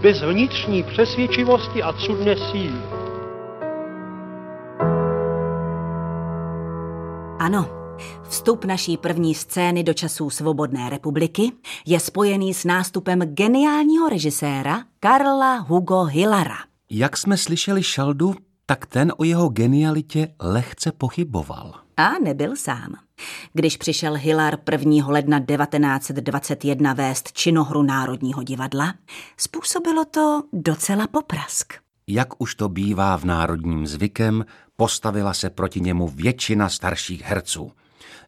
bez 0.00 0.22
vnitřní 0.22 0.82
přesvědčivosti 0.82 1.82
a 1.82 1.92
cudné 1.92 2.36
síly. 2.36 2.80
Ano, 7.38 7.79
Vstup 8.28 8.64
naší 8.64 8.96
první 8.96 9.34
scény 9.34 9.82
do 9.82 9.94
časů 9.94 10.30
Svobodné 10.30 10.90
republiky 10.90 11.52
je 11.86 12.00
spojený 12.00 12.54
s 12.54 12.64
nástupem 12.64 13.20
geniálního 13.20 14.08
režiséra 14.08 14.82
Karla 15.00 15.56
Hugo 15.56 16.04
Hillara. 16.04 16.56
Jak 16.90 17.16
jsme 17.16 17.36
slyšeli 17.36 17.82
Šaldu, 17.82 18.34
tak 18.66 18.86
ten 18.86 19.12
o 19.16 19.24
jeho 19.24 19.48
genialitě 19.48 20.28
lehce 20.40 20.92
pochyboval. 20.92 21.74
A 21.96 22.10
nebyl 22.22 22.56
sám. 22.56 22.94
Když 23.52 23.76
přišel 23.76 24.14
Hilar 24.14 24.58
1. 24.70 25.08
ledna 25.08 25.40
1921 25.40 26.92
vést 26.92 27.32
činohru 27.32 27.82
Národního 27.82 28.42
divadla, 28.42 28.94
způsobilo 29.36 30.04
to 30.04 30.42
docela 30.52 31.06
poprask. 31.06 31.72
Jak 32.06 32.42
už 32.42 32.54
to 32.54 32.68
bývá 32.68 33.16
v 33.16 33.24
národním 33.24 33.86
zvykem, 33.86 34.44
postavila 34.76 35.34
se 35.34 35.50
proti 35.50 35.80
němu 35.80 36.08
většina 36.08 36.68
starších 36.68 37.22
herců. 37.22 37.72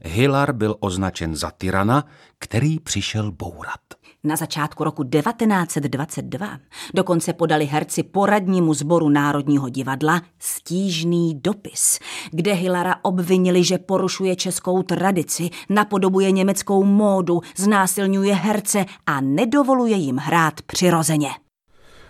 Hilar 0.04 0.52
byl 0.52 0.76
označen 0.80 1.36
za 1.36 1.50
tyrana, 1.50 2.04
který 2.38 2.78
přišel 2.80 3.32
bourat. 3.32 3.80
Na 4.24 4.36
začátku 4.36 4.84
roku 4.84 5.04
1922 5.04 6.58
dokonce 6.94 7.32
podali 7.32 7.66
herci 7.66 8.02
poradnímu 8.02 8.74
sboru 8.74 9.08
Národního 9.08 9.68
divadla 9.68 10.22
stížný 10.38 11.40
dopis, 11.40 11.98
kde 12.30 12.52
Hilara 12.52 12.96
obvinili, 13.02 13.64
že 13.64 13.78
porušuje 13.78 14.36
českou 14.36 14.82
tradici, 14.82 15.50
napodobuje 15.68 16.30
německou 16.30 16.84
módu, 16.84 17.40
znásilňuje 17.56 18.34
herce 18.34 18.84
a 19.06 19.20
nedovoluje 19.20 19.96
jim 19.96 20.16
hrát 20.16 20.62
přirozeně. 20.62 21.28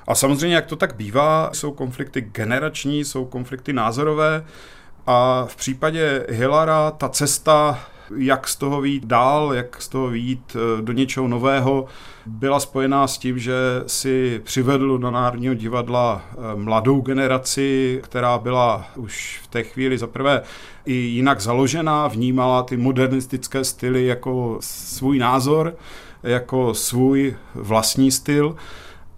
A 0.07 0.15
samozřejmě, 0.15 0.57
jak 0.57 0.67
to 0.67 0.77
tak 0.77 0.97
bývá, 0.97 1.51
jsou 1.53 1.73
konflikty 1.73 2.21
generační, 2.21 3.05
jsou 3.05 3.25
konflikty 3.25 3.73
názorové 3.73 4.45
a 5.07 5.45
v 5.47 5.57
případě 5.57 6.27
Hilara 6.29 6.91
ta 6.91 7.09
cesta 7.09 7.79
jak 8.17 8.49
z 8.49 8.57
toho 8.57 8.81
výjít 8.81 9.05
dál, 9.05 9.55
jak 9.55 9.83
z 9.83 9.89
toho 9.89 10.09
výjít 10.09 10.57
eh, 10.57 10.83
do 10.83 10.93
něčeho 10.93 11.29
nového, 11.29 11.87
byla 12.27 12.61
spojená 12.61 13.07
s 13.07 13.19
tím, 13.19 13.39
že 13.39 13.55
si 13.87 14.41
přivedl 14.45 14.99
do 14.99 15.11
Národního 15.11 15.55
divadla 15.55 16.23
eh, 16.31 16.37
mladou 16.55 17.01
generaci, 17.01 18.01
která 18.05 18.39
byla 18.39 18.85
už 18.97 19.41
v 19.43 19.47
té 19.47 19.63
chvíli 19.63 19.99
zaprvé 19.99 20.43
i 20.85 20.93
jinak 20.93 21.41
založená, 21.41 22.09
vnímala 22.09 22.63
ty 22.63 22.77
modernistické 22.77 23.65
styly 23.65 24.07
jako 24.07 24.59
svůj 24.61 25.19
názor, 25.19 25.75
jako 26.23 26.75
svůj 26.75 27.37
vlastní 27.55 28.11
styl 28.11 28.57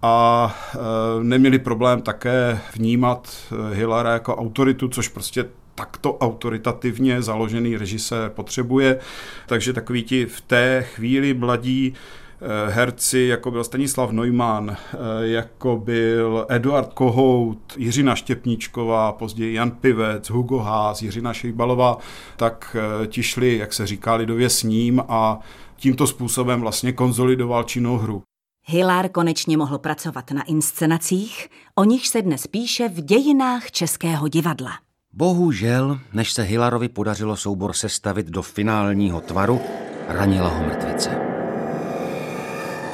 a 0.01 0.55
e, 0.73 1.23
neměli 1.23 1.59
problém 1.59 2.01
také 2.01 2.59
vnímat 2.75 3.29
Hilara 3.73 4.13
jako 4.13 4.35
autoritu, 4.35 4.87
což 4.87 5.07
prostě 5.07 5.45
takto 5.75 6.17
autoritativně 6.17 7.21
založený 7.21 7.77
režisér 7.77 8.29
potřebuje. 8.29 8.99
Takže 9.47 9.73
takový 9.73 10.03
ti 10.03 10.25
v 10.25 10.41
té 10.41 10.85
chvíli 10.95 11.33
mladí 11.33 11.93
eh, 11.93 12.71
herci, 12.71 13.19
jako 13.19 13.51
byl 13.51 13.63
Stanislav 13.63 14.11
Neumann, 14.11 14.69
eh, 14.71 14.97
jako 15.21 15.77
byl 15.77 16.45
Eduard 16.49 16.93
Kohout, 16.93 17.57
Jiřina 17.77 18.15
Štěpníčková, 18.15 19.11
později 19.11 19.53
Jan 19.53 19.71
Pivec, 19.71 20.29
Hugo 20.29 20.59
Haas, 20.59 21.01
Jiřina 21.01 21.33
Šejbalová, 21.33 21.97
tak 22.37 22.75
eh, 23.03 23.07
ti 23.07 23.23
šli, 23.23 23.57
jak 23.57 23.73
se 23.73 23.87
říká 23.87 24.15
lidově, 24.15 24.49
s 24.49 24.63
ním 24.63 25.03
a 25.07 25.39
tímto 25.75 26.07
způsobem 26.07 26.61
vlastně 26.61 26.93
konzolidoval 26.93 27.63
činnou 27.63 27.97
hru. 27.97 28.23
Hilar 28.67 29.09
konečně 29.09 29.57
mohl 29.57 29.77
pracovat 29.77 30.31
na 30.31 30.43
inscenacích, 30.43 31.49
o 31.75 31.83
nich 31.83 32.07
se 32.07 32.21
dnes 32.21 32.47
píše 32.47 32.89
v 32.89 33.01
dějinách 33.01 33.71
Českého 33.71 34.27
divadla. 34.27 34.84
Bohužel, 35.17 35.99
než 36.13 36.31
se 36.31 36.43
Hilarovi 36.43 36.89
podařilo 36.89 37.37
soubor 37.37 37.73
sestavit 37.73 38.27
do 38.27 38.41
finálního 38.41 39.21
tvaru, 39.21 39.61
ranila 40.07 40.49
ho 40.49 40.63
mrtvice. 40.63 41.09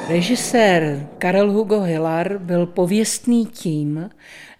Režisér 0.08 1.06
Karel 1.18 1.52
Hugo 1.52 1.80
Hilar 1.80 2.38
byl 2.38 2.66
pověstný 2.66 3.46
tím, 3.46 4.10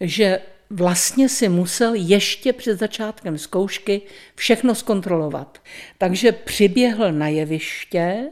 že 0.01 0.39
vlastně 0.71 1.29
si 1.29 1.49
musel 1.49 1.95
ještě 1.95 2.53
před 2.53 2.79
začátkem 2.79 3.39
zkoušky 3.39 4.03
všechno 4.35 4.75
zkontrolovat. 4.75 5.59
Takže 5.99 6.33
přiběhl 6.33 7.13
na 7.13 7.29
jeviště 7.29 8.31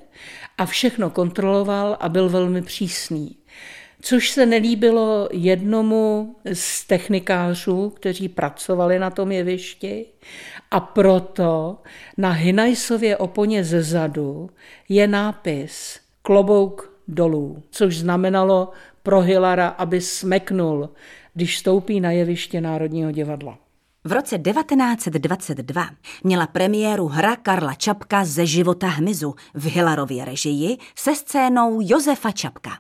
a 0.59 0.67
všechno 0.67 1.11
kontroloval 1.11 1.97
a 2.01 2.09
byl 2.09 2.29
velmi 2.29 2.63
přísný 2.63 3.37
což 4.01 4.31
se 4.31 4.47
nelíbilo 4.47 5.29
jednomu 5.33 6.37
z 6.53 6.87
technikářů, 6.87 7.91
kteří 7.91 8.29
pracovali 8.29 8.99
na 8.99 9.11
tom 9.11 9.33
jevišti 9.33 10.07
a 10.71 10.81
proto 10.81 11.79
na 12.17 12.31
Hinajsově 12.31 13.17
oponě 13.17 13.65
ze 13.65 13.83
zadu 13.83 14.51
je 14.89 15.09
nápis 15.09 16.01
klobouk 16.23 16.93
dolů, 17.09 17.63
což 17.71 17.97
znamenalo 17.99 18.71
pro 19.03 19.21
Hilara, 19.21 19.69
aby 19.69 20.01
smeknul, 20.01 20.91
když 21.35 21.59
stoupí 21.59 22.01
na 22.01 22.11
jeviště 22.11 22.61
Národního 22.61 23.11
divadla. 23.11 23.59
V 24.05 24.13
roce 24.13 24.39
1922 24.39 25.91
měla 26.25 26.47
premiéru 26.47 27.07
hra 27.07 27.37
Karla 27.37 27.75
Čapka 27.75 28.25
ze 28.25 28.47
života 28.47 28.87
hmyzu 28.87 29.35
v 29.55 29.65
Hilarově 29.65 30.25
režii 30.25 30.79
se 30.97 31.15
scénou 31.15 31.79
Josefa 31.83 32.31
Čapka. 32.31 32.71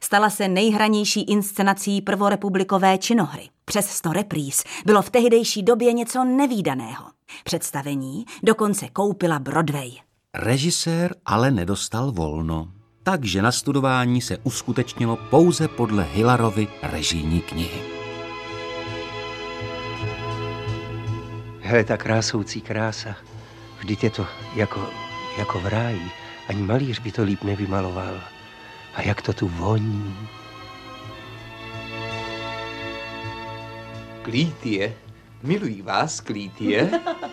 Stala 0.00 0.30
se 0.30 0.48
nejhranější 0.48 1.22
inscenací 1.22 2.02
prvorepublikové 2.02 2.98
činohry. 2.98 3.48
Přes 3.64 3.90
sto 3.90 4.12
repríz 4.12 4.64
bylo 4.86 5.02
v 5.02 5.10
tehdejší 5.10 5.62
době 5.62 5.92
něco 5.92 6.24
nevýdaného. 6.24 7.04
Představení 7.44 8.24
dokonce 8.42 8.88
koupila 8.88 9.38
Broadway. 9.38 9.90
Režisér 10.34 11.14
ale 11.26 11.50
nedostal 11.50 12.12
volno, 12.12 12.68
takže 13.02 13.42
na 13.42 13.52
studování 13.52 14.20
se 14.20 14.38
uskutečnilo 14.38 15.16
pouze 15.30 15.68
podle 15.68 16.04
Hilarovy 16.04 16.68
režijní 16.82 17.40
knihy. 17.40 17.80
Hele, 21.60 21.84
ta 21.84 21.96
krásoucí 21.96 22.60
krása. 22.60 23.16
Vždyť 23.78 24.04
je 24.04 24.10
to 24.10 24.26
jako, 24.54 24.90
jako 25.38 25.60
v 25.60 25.66
ráji. 25.66 26.10
Ani 26.48 26.62
malíř 26.62 26.98
by 26.98 27.12
to 27.12 27.22
líp 27.22 27.44
nevymaloval. 27.44 28.20
A 28.96 29.02
jak 29.02 29.22
to 29.22 29.32
tu 29.32 29.48
voní. 29.48 30.16
Klítie. 34.22 34.94
Milují 35.42 35.82
vás, 35.82 36.20
Klítie. 36.20 36.90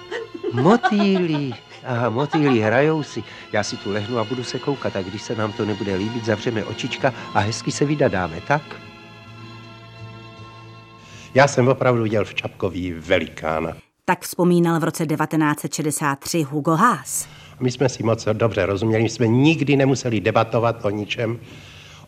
Motýlí. 0.54 1.56
Aha, 1.84 2.10
motýlí, 2.10 2.60
hrajou 2.60 3.04
si. 3.04 3.23
Já 3.52 3.63
si 3.63 3.78
tu 3.78 3.91
lehnu 3.91 4.19
a 4.19 4.23
budu 4.23 4.43
se 4.43 4.60
koukat 4.60 4.95
a 4.95 5.02
když 5.02 5.21
se 5.21 5.36
nám 5.36 5.54
to 5.54 5.65
nebude 5.65 5.95
líbit, 5.95 6.26
zavřeme 6.26 6.65
očička 6.65 7.13
a 7.34 7.39
hezky 7.39 7.71
se 7.71 7.86
vydadáme, 7.86 8.41
tak? 8.47 8.62
Já 11.34 11.47
jsem 11.47 11.67
opravdu 11.67 12.06
dělal 12.06 12.26
v 12.26 12.34
Čapkový 12.34 12.91
velikána. 12.91 13.83
Tak 14.06 14.22
vzpomínal 14.22 14.80
v 14.80 14.84
roce 14.84 15.06
1963 15.08 16.44
Hugo 16.44 16.72
Haas. 16.72 17.28
My 17.60 17.72
jsme 17.72 17.89
si 17.89 18.04
moc 18.04 18.28
dobře 18.34 18.66
rozuměli, 18.66 19.04
my 19.04 19.10
jsme 19.10 19.28
nikdy 19.28 19.76
nemuseli 19.76 20.22
debatovat 20.22 20.86
o 20.86 20.89
ničem, 20.89 21.39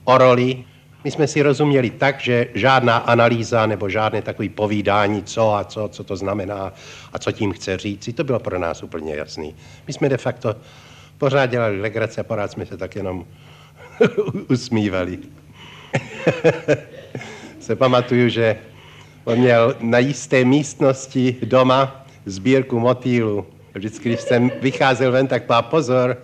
o 0.03 0.17
roli. 0.17 0.63
My 1.03 1.11
jsme 1.11 1.27
si 1.27 1.41
rozuměli 1.41 1.89
tak, 1.89 2.19
že 2.19 2.47
žádná 2.53 2.97
analýza 2.97 3.65
nebo 3.65 3.89
žádné 3.89 4.21
takové 4.21 4.49
povídání, 4.49 5.23
co 5.23 5.53
a 5.53 5.63
co, 5.63 5.87
co 5.87 6.03
to 6.03 6.15
znamená 6.15 6.73
a 7.13 7.19
co 7.19 7.31
tím 7.31 7.51
chce 7.53 7.77
říct, 7.77 8.09
to 8.15 8.23
bylo 8.23 8.39
pro 8.39 8.59
nás 8.59 8.83
úplně 8.83 9.15
jasný. 9.15 9.55
My 9.87 9.93
jsme 9.93 10.09
de 10.09 10.17
facto 10.17 10.55
pořád 11.17 11.45
dělali 11.45 11.81
legrace, 11.81 12.23
pořád 12.23 12.51
jsme 12.51 12.65
se 12.65 12.77
tak 12.77 12.95
jenom 12.95 13.25
usmívali. 14.49 15.19
se 17.59 17.75
pamatuju, 17.75 18.29
že 18.29 18.57
on 19.25 19.39
měl 19.39 19.75
na 19.79 19.99
jisté 19.99 20.45
místnosti 20.45 21.35
doma 21.43 22.05
sbírku 22.25 22.79
motýlů 22.79 23.45
Vždycky, 23.75 24.09
když 24.09 24.21
jsem 24.21 24.51
vycházel 24.61 25.11
ven, 25.11 25.27
tak 25.27 25.43
pá 25.43 25.61
pozor, 25.61 26.17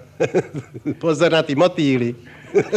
pozor 1.00 1.32
na 1.32 1.44
ty 1.44 1.56
motýly. 1.56 2.16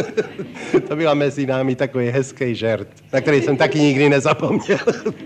to 0.87 0.95
byla 0.95 1.13
mezi 1.13 1.45
námi 1.45 1.75
takový 1.75 2.07
hezký 2.09 2.55
žert, 2.55 2.87
na 3.13 3.21
který 3.21 3.41
jsem 3.41 3.57
taky 3.57 3.79
nikdy 3.79 4.09
nezapomněl. 4.09 4.79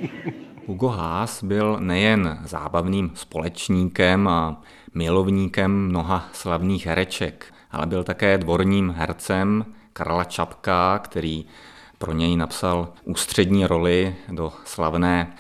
Hugo 0.68 0.88
Haas 0.88 1.44
byl 1.44 1.78
nejen 1.80 2.40
zábavným 2.46 3.12
společníkem 3.14 4.28
a 4.28 4.62
milovníkem 4.94 5.72
mnoha 5.72 6.30
slavných 6.34 6.86
hereček, 6.86 7.54
ale 7.72 7.86
byl 7.86 8.04
také 8.04 8.38
dvorním 8.38 8.96
hercem 8.98 9.66
Karla 9.94 10.24
Čapka, 10.24 11.00
který 11.00 11.46
pro 12.00 12.14
něj 12.14 12.36
napsal 12.36 12.94
ústřední 13.04 13.66
roli 13.66 14.16
do 14.32 14.54
slavné 14.66 15.36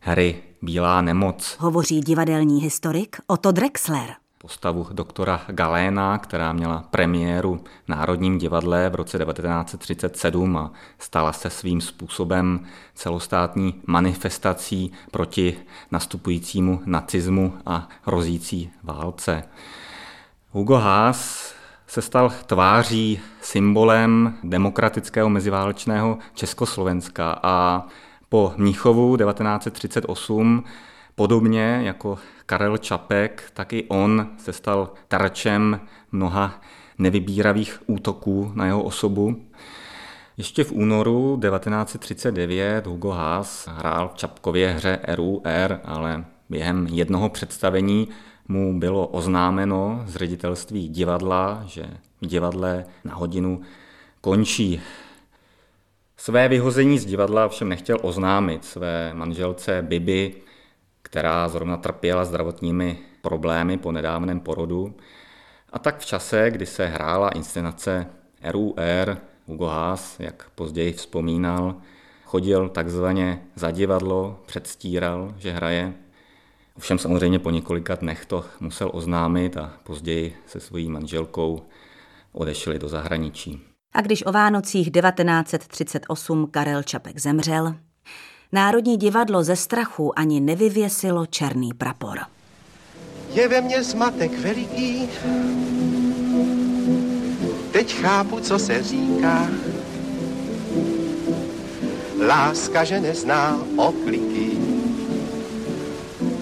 hry 0.00 0.42
Bílá 0.62 1.02
nemoc. 1.02 1.56
Hovoří 1.60 2.00
divadelní 2.00 2.62
historik 2.62 3.16
Otto 3.26 3.52
Drexler. 3.52 4.14
Postavu 4.38 4.86
doktora 4.92 5.40
Galéna, 5.48 6.18
která 6.18 6.52
měla 6.52 6.84
premiéru 6.90 7.60
v 7.84 7.88
Národním 7.88 8.38
divadle 8.38 8.90
v 8.90 8.94
roce 8.94 9.18
1937 9.18 10.56
a 10.56 10.72
stala 10.98 11.32
se 11.32 11.50
svým 11.50 11.80
způsobem 11.80 12.66
celostátní 12.94 13.74
manifestací 13.86 14.92
proti 15.10 15.56
nastupujícímu 15.90 16.82
nacismu 16.86 17.52
a 17.66 17.88
hrozící 18.02 18.70
válce. 18.82 19.42
Hugo 20.50 20.74
Haas 20.74 21.52
se 21.88 22.02
stal 22.02 22.32
tváří, 22.46 23.20
symbolem 23.40 24.34
demokratického 24.44 25.28
meziválečného 25.28 26.18
Československa 26.34 27.38
a 27.42 27.86
po 28.28 28.52
Mníchovu 28.56 29.16
1938 29.16 30.64
podobně 31.14 31.80
jako 31.84 32.18
Karel 32.46 32.78
Čapek, 32.78 33.50
tak 33.54 33.72
i 33.72 33.84
on 33.88 34.28
se 34.38 34.52
stal 34.52 34.92
terčem 35.08 35.80
mnoha 36.12 36.60
nevybíravých 36.98 37.82
útoků 37.86 38.52
na 38.54 38.66
jeho 38.66 38.82
osobu. 38.82 39.42
Ještě 40.36 40.64
v 40.64 40.72
únoru 40.72 41.40
1939 41.42 42.86
Hugo 42.86 43.10
Haas 43.10 43.68
hrál 43.68 44.08
v 44.08 44.14
Čapkově 44.14 44.72
hře 44.72 44.98
RUR, 45.08 45.80
ale 45.84 46.24
během 46.48 46.86
jednoho 46.86 47.28
představení 47.28 48.08
mu 48.48 48.78
bylo 48.78 49.06
oznámeno 49.06 50.02
z 50.06 50.16
ředitelství 50.16 50.88
divadla, 50.88 51.62
že 51.66 51.86
v 52.20 52.26
divadle 52.26 52.84
na 53.04 53.14
hodinu 53.14 53.60
končí. 54.20 54.80
Své 56.16 56.48
vyhození 56.48 56.98
z 56.98 57.06
divadla 57.06 57.48
všem 57.48 57.68
nechtěl 57.68 57.98
oznámit 58.02 58.64
své 58.64 59.14
manželce 59.14 59.82
Bibi, 59.82 60.34
která 61.02 61.48
zrovna 61.48 61.76
trpěla 61.76 62.24
zdravotními 62.24 62.98
problémy 63.22 63.78
po 63.78 63.92
nedávném 63.92 64.40
porodu. 64.40 64.94
A 65.72 65.78
tak 65.78 65.98
v 65.98 66.06
čase, 66.06 66.50
kdy 66.50 66.66
se 66.66 66.86
hrála 66.86 67.28
inscenace 67.28 68.06
RUR, 68.44 69.16
Hugo 69.46 69.66
Haas, 69.66 70.20
jak 70.20 70.50
později 70.54 70.92
vzpomínal, 70.92 71.74
chodil 72.24 72.68
takzvaně 72.68 73.42
za 73.54 73.70
divadlo, 73.70 74.40
předstíral, 74.46 75.34
že 75.38 75.52
hraje. 75.52 75.94
Ovšem 76.78 76.98
samozřejmě 76.98 77.38
po 77.38 77.50
několika 77.50 77.94
dnech 77.94 78.26
to 78.26 78.44
musel 78.60 78.90
oznámit 78.92 79.56
a 79.56 79.72
později 79.82 80.36
se 80.46 80.60
svojí 80.60 80.88
manželkou 80.88 81.62
odešli 82.32 82.78
do 82.78 82.88
zahraničí. 82.88 83.60
A 83.92 84.00
když 84.00 84.26
o 84.26 84.32
Vánocích 84.32 84.90
1938 84.90 86.48
Karel 86.50 86.82
Čapek 86.82 87.18
zemřel, 87.18 87.74
Národní 88.52 88.96
divadlo 88.96 89.44
ze 89.44 89.56
strachu 89.56 90.18
ani 90.18 90.40
nevyvěsilo 90.40 91.26
černý 91.26 91.74
prapor. 91.74 92.18
Je 93.32 93.48
ve 93.48 93.60
mně 93.60 93.84
zmatek 93.84 94.38
veliký, 94.38 95.08
teď 97.72 97.94
chápu, 97.94 98.40
co 98.40 98.58
se 98.58 98.82
říká. 98.82 99.48
Láska, 102.26 102.84
že 102.84 103.00
nezná 103.00 103.58
okliky, 103.76 104.47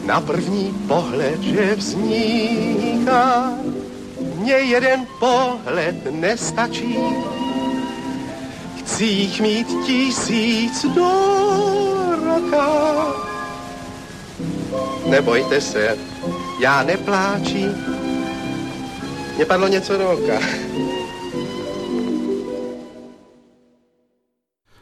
na 0.07 0.21
první 0.21 0.75
pohled, 0.89 1.41
že 1.41 1.75
vzniká. 1.75 3.53
Mně 4.37 4.53
jeden 4.53 5.07
pohled 5.21 5.97
nestačí, 6.11 6.99
chci 8.79 9.05
jich 9.05 9.41
mít 9.41 9.67
tisíc 9.87 10.87
do 10.87 11.11
roka. 12.25 12.67
Nebojte 15.07 15.61
se, 15.61 15.99
já 16.61 16.83
nepláčím, 16.83 17.75
mně 19.37 19.45
padlo 19.45 19.69
něco 19.69 19.99
do 19.99 20.11
oka. 20.11 20.41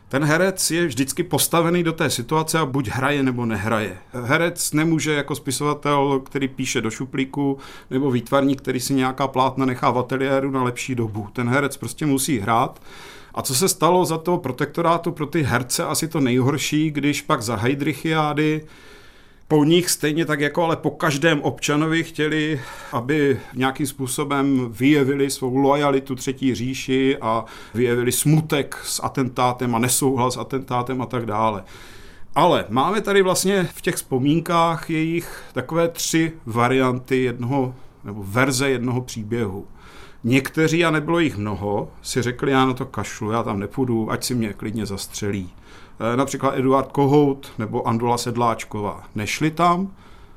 Ten 0.09 0.25
herec 0.25 0.71
je 0.71 0.87
vždycky 0.87 1.23
postavený 1.23 1.83
do 1.83 1.93
té 1.93 2.11
situace 2.11 2.59
a 2.59 2.67
buď 2.67 2.89
hraje 2.89 3.23
nebo 3.23 3.47
nehraje. 3.47 3.99
Herec 4.13 4.73
nemůže 4.73 5.15
jako 5.15 5.35
spisovatel, 5.35 6.21
který 6.25 6.49
píše 6.49 6.81
do 6.81 6.91
šuplíku, 6.91 7.59
nebo 7.91 8.11
výtvarník, 8.11 8.63
který 8.63 8.81
si 8.81 8.95
nějaká 8.95 9.29
plátna 9.29 9.67
nechá 9.67 9.91
v 9.91 9.99
ateliéru 9.99 10.51
na 10.51 10.63
lepší 10.63 10.95
dobu. 10.95 11.29
Ten 11.33 11.49
herec 11.49 11.77
prostě 11.77 12.07
musí 12.07 12.39
hrát. 12.39 12.83
A 13.35 13.43
co 13.43 13.55
se 13.55 13.69
stalo 13.69 14.05
za 14.05 14.19
toho 14.19 14.39
protektorátu 14.39 15.13
pro 15.13 15.27
ty 15.27 15.43
herce 15.43 15.85
asi 15.85 16.09
to 16.09 16.21
nejhorší, 16.21 16.91
když 16.91 17.23
pak 17.23 17.43
za 17.43 17.57
Heidrichiády 17.57 18.67
po 19.49 19.65
nich 19.65 19.91
stejně 19.91 20.25
tak 20.25 20.41
jako 20.41 20.65
ale 20.65 20.77
po 20.77 20.91
každém 20.91 21.43
občanovi 21.43 22.05
chtěli, 22.05 22.61
aby 22.93 23.41
nějakým 23.55 23.87
způsobem 23.87 24.73
vyjevili 24.73 25.31
svou 25.31 25.57
lojalitu 25.57 26.15
třetí 26.15 26.55
říši 26.55 27.19
a 27.21 27.45
vyjevili 27.75 28.13
smutek 28.13 28.79
s 28.85 29.05
atentátem 29.05 29.75
a 29.75 29.79
nesouhlas 29.79 30.35
s 30.35 30.37
atentátem 30.37 31.03
a 31.03 31.07
tak 31.07 31.27
dále. 31.27 31.65
Ale 32.35 32.65
máme 32.69 33.01
tady 33.01 33.23
vlastně 33.23 33.69
v 33.75 33.81
těch 33.81 33.95
vzpomínkách 33.95 34.91
jejich 34.91 35.43
takové 35.53 35.89
tři 35.89 36.33
varianty 36.47 37.23
jednoho, 37.23 37.75
nebo 38.05 38.25
verze 38.27 38.71
jednoho 38.71 39.01
příběhu. 39.01 39.67
Někteří, 40.25 40.85
a 40.85 40.91
nebylo 40.91 41.19
jich 41.19 41.37
mnoho, 41.37 41.93
si 42.03 42.23
řekli, 42.23 42.51
já 42.51 42.67
na 42.67 42.73
to 42.73 42.87
kašlu, 42.87 43.31
já 43.31 43.43
tam 43.43 43.61
nepůjdu, 43.61 44.11
ať 44.11 44.25
si 44.25 44.35
mě 44.35 44.53
klidně 44.53 44.87
zastřelí. 44.87 45.51
Eh, 46.01 46.17
například 46.17 46.59
Eduard 46.59 46.93
Kohout 46.93 47.53
nebo 47.59 47.89
Andola 47.89 48.19
Sedláčková. 48.19 49.05
Nešli 49.15 49.51
tam, 49.51 49.93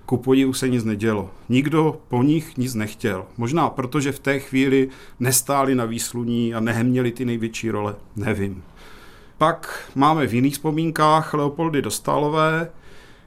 ku 0.06 0.18
podivu 0.18 0.54
se 0.54 0.70
nic 0.70 0.84
nedělo. 0.84 1.30
Nikdo 1.50 1.98
po 2.08 2.24
nich 2.24 2.58
nic 2.58 2.74
nechtěl. 2.74 3.26
Možná 3.38 3.70
protože 3.70 4.12
v 4.12 4.20
té 4.20 4.40
chvíli 4.40 4.90
nestáli 5.20 5.76
na 5.76 5.86
výsluní 5.86 6.54
a 6.54 6.60
neheměli 6.60 7.12
ty 7.12 7.26
největší 7.26 7.72
role. 7.72 7.96
Nevím. 8.16 8.64
Pak 9.38 9.92
máme 9.96 10.28
v 10.28 10.34
jiných 10.34 10.54
vzpomínkách 10.54 11.34
Leopoldy 11.34 11.82
Dostálové, 11.82 12.70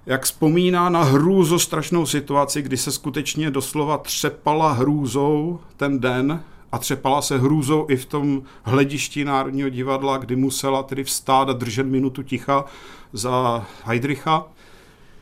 jak 0.06 0.22
vzpomíná 0.22 0.88
na 0.88 1.02
hrůzo 1.02 1.58
strašnou 1.58 2.06
situaci, 2.06 2.62
kdy 2.62 2.76
se 2.76 2.92
skutečně 2.92 3.50
doslova 3.50 3.98
třepala 3.98 4.72
hrůzou 4.72 5.60
ten 5.76 6.00
den, 6.00 6.42
a 6.72 6.78
třepala 6.78 7.22
se 7.22 7.38
hrůzou 7.38 7.86
i 7.88 7.96
v 7.96 8.04
tom 8.04 8.42
hledišti 8.62 9.24
Národního 9.24 9.68
divadla, 9.68 10.16
kdy 10.16 10.36
musela 10.36 10.82
tedy 10.82 11.04
vstát 11.04 11.48
a 11.48 11.52
držet 11.52 11.86
minutu 11.86 12.22
ticha 12.22 12.64
za 13.12 13.66
Heidricha. 13.84 14.46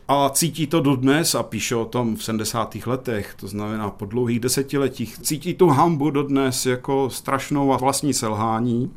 A 0.08 0.30
cítí 0.30 0.66
to 0.66 0.80
dodnes 0.80 1.34
a 1.34 1.42
píše 1.42 1.76
o 1.76 1.84
tom 1.84 2.16
v 2.16 2.24
70. 2.24 2.76
letech, 2.86 3.34
to 3.34 3.48
znamená 3.48 3.90
po 3.90 4.06
dlouhých 4.06 4.40
desetiletích. 4.40 5.18
Cítí 5.18 5.54
tu 5.54 5.68
hambu 5.68 6.10
dodnes 6.10 6.66
jako 6.66 7.10
strašnou 7.10 7.72
a 7.72 7.76
vlastní 7.76 8.14
selhání. 8.14 8.92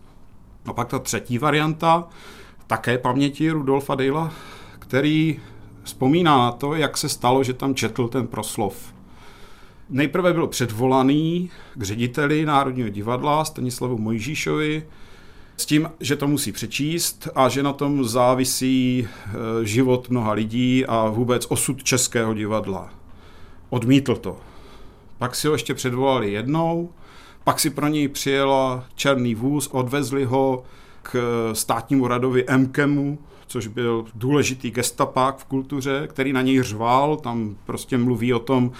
A 0.65 0.73
pak 0.73 0.87
ta 0.87 0.99
třetí 0.99 1.37
varianta, 1.37 2.07
také 2.67 2.97
paměti 2.97 3.51
Rudolfa 3.51 3.95
Dejla, 3.95 4.31
který 4.79 5.39
vzpomíná 5.83 6.37
na 6.37 6.51
to, 6.51 6.75
jak 6.75 6.97
se 6.97 7.09
stalo, 7.09 7.43
že 7.43 7.53
tam 7.53 7.75
četl 7.75 8.07
ten 8.07 8.27
proslov 8.27 8.93
nejprve 9.91 10.33
byl 10.33 10.47
předvolaný 10.47 11.49
k 11.75 11.83
řediteli 11.83 12.45
Národního 12.45 12.89
divadla 12.89 13.45
Stanislavu 13.45 13.97
Mojžíšovi 13.97 14.83
s 15.57 15.65
tím, 15.65 15.91
že 15.99 16.15
to 16.15 16.27
musí 16.27 16.51
přečíst 16.51 17.27
a 17.35 17.49
že 17.49 17.63
na 17.63 17.73
tom 17.73 18.03
závisí 18.03 19.07
e, 19.07 19.65
život 19.65 20.09
mnoha 20.09 20.31
lidí 20.33 20.85
a 20.85 21.09
vůbec 21.09 21.45
osud 21.49 21.83
českého 21.83 22.33
divadla. 22.33 22.93
Odmítl 23.69 24.15
to. 24.15 24.37
Pak 25.17 25.35
si 25.35 25.47
ho 25.47 25.53
ještě 25.53 25.73
předvolali 25.73 26.31
jednou, 26.31 26.89
pak 27.43 27.59
si 27.59 27.69
pro 27.69 27.87
něj 27.87 28.07
přijela 28.07 28.85
černý 28.95 29.35
vůz, 29.35 29.67
odvezli 29.67 30.23
ho 30.23 30.63
k 31.01 31.19
státnímu 31.53 32.07
radovi 32.07 32.45
MKEMu, 32.57 33.19
což 33.51 33.67
byl 33.67 34.05
důležitý 34.15 34.71
gestapák 34.71 35.37
v 35.37 35.45
kultuře, 35.45 36.07
který 36.09 36.33
na 36.33 36.41
něj 36.41 36.61
řval, 36.61 37.17
tam 37.17 37.55
prostě 37.65 37.97
mluví 37.97 38.33
o 38.33 38.39
tom, 38.39 38.71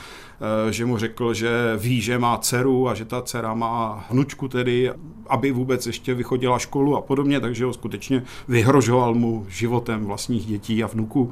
eh, 0.70 0.72
že 0.74 0.86
mu 0.86 0.98
řekl, 0.98 1.34
že 1.34 1.50
ví, 1.78 2.02
že 2.02 2.20
má 2.20 2.38
dceru 2.38 2.90
a 2.90 2.94
že 2.94 3.06
ta 3.06 3.22
dcera 3.22 3.54
má 3.54 4.06
hnučku 4.10 4.48
tedy, 4.48 4.92
aby 5.28 5.52
vůbec 5.52 5.88
ještě 5.88 6.14
vychodila 6.14 6.60
školu 6.60 6.98
a 6.98 7.02
podobně, 7.02 7.40
takže 7.40 7.66
ho 7.66 7.74
skutečně 7.74 8.24
vyhrožoval 8.48 9.14
mu 9.14 9.46
životem 9.50 10.06
vlastních 10.06 10.46
dětí 10.46 10.84
a 10.84 10.88
vnuků. 10.88 11.32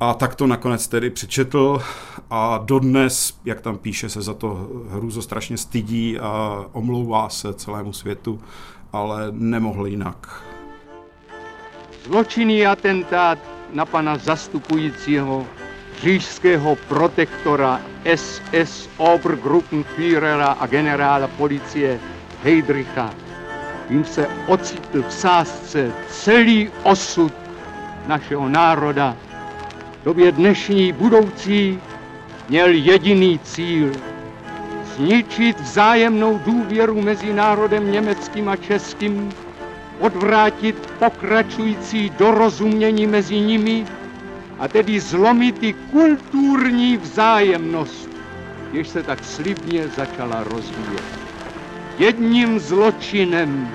A 0.00 0.14
tak 0.14 0.34
to 0.34 0.46
nakonec 0.46 0.88
tedy 0.88 1.10
přečetl 1.10 1.80
a 2.30 2.58
dodnes, 2.58 3.40
jak 3.44 3.60
tam 3.60 3.78
píše, 3.78 4.08
se 4.08 4.22
za 4.22 4.34
to 4.34 4.68
hrůzo 4.88 5.22
strašně 5.22 5.56
stydí 5.56 6.18
a 6.18 6.64
omlouvá 6.72 7.28
se 7.28 7.54
celému 7.54 7.92
světu, 7.92 8.40
ale 8.92 9.26
nemohl 9.30 9.86
jinak. 9.86 10.53
Zločinný 12.04 12.66
atentát 12.66 13.38
na 13.72 13.86
pana 13.86 14.16
zastupujícího 14.18 15.48
říšského 15.92 16.76
protektora 16.76 17.80
SS 18.14 18.90
Obergruppenführera 18.96 20.46
a 20.52 20.66
generála 20.66 21.28
policie 21.28 22.00
Heydricha. 22.42 23.14
Jim 23.90 24.04
se 24.04 24.28
ocitl 24.46 25.02
v 25.02 25.12
sázce 25.12 25.92
celý 26.06 26.70
osud 26.82 27.32
našeho 28.06 28.48
národa. 28.48 29.16
V 30.00 30.04
době 30.04 30.32
dnešní 30.32 30.92
budoucí 30.92 31.80
měl 32.48 32.68
jediný 32.68 33.38
cíl 33.38 34.00
zničit 34.82 35.60
vzájemnou 35.60 36.38
důvěru 36.38 37.00
mezi 37.02 37.32
národem 37.32 37.92
německým 37.92 38.48
a 38.48 38.56
českým 38.56 39.34
odvrátit 40.00 40.76
pokračující 40.98 42.10
dorozumění 42.10 43.06
mezi 43.06 43.40
nimi 43.40 43.86
a 44.58 44.68
tedy 44.68 45.00
zlomit 45.00 45.62
i 45.62 45.72
kulturní 45.72 46.96
vzájemnost, 46.96 48.10
jež 48.72 48.88
se 48.88 49.02
tak 49.02 49.24
slibně 49.24 49.88
začala 49.88 50.44
rozvíjet. 50.44 51.04
Jedním 51.98 52.58
zločinem 52.58 53.68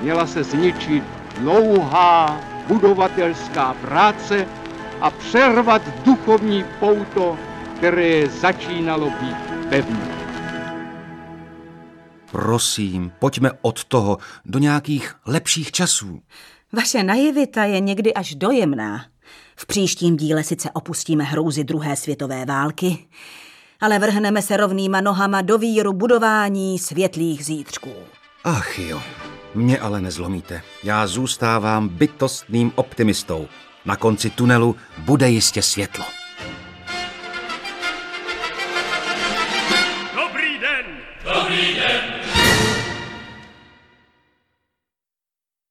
měla 0.00 0.26
se 0.26 0.44
zničit 0.44 1.04
dlouhá 1.38 2.40
budovatelská 2.68 3.74
práce 3.74 4.46
a 5.00 5.10
přervat 5.10 5.82
duchovní 6.04 6.64
pouto, 6.80 7.38
které 7.78 8.28
začínalo 8.28 9.10
být 9.10 9.36
pevné. 9.68 10.11
Prosím, 12.32 13.12
pojďme 13.18 13.50
od 13.62 13.84
toho 13.84 14.18
do 14.44 14.58
nějakých 14.58 15.14
lepších 15.26 15.72
časů. 15.72 16.20
Vaše 16.72 17.02
naivita 17.02 17.64
je 17.64 17.80
někdy 17.80 18.14
až 18.14 18.34
dojemná. 18.34 19.04
V 19.56 19.66
příštím 19.66 20.16
díle 20.16 20.44
sice 20.44 20.70
opustíme 20.70 21.24
hrouzy 21.24 21.64
druhé 21.64 21.96
světové 21.96 22.44
války, 22.44 22.98
ale 23.80 23.98
vrhneme 23.98 24.42
se 24.42 24.56
rovnýma 24.56 25.00
nohama 25.00 25.42
do 25.42 25.58
víru 25.58 25.92
budování 25.92 26.78
světlých 26.78 27.44
zítřků. 27.44 27.92
Ach 28.44 28.78
jo, 28.78 29.02
mě 29.54 29.78
ale 29.78 30.00
nezlomíte. 30.00 30.62
Já 30.84 31.06
zůstávám 31.06 31.88
bytostným 31.88 32.72
optimistou. 32.74 33.48
Na 33.84 33.96
konci 33.96 34.30
tunelu 34.30 34.76
bude 34.98 35.30
jistě 35.30 35.62
světlo. 35.62 36.04